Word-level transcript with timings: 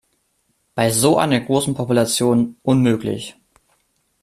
Bei 0.73 0.89
so 0.89 1.19
einer 1.19 1.39
großen 1.39 1.75
Population 1.75 2.57
unmöglich. 2.63 3.35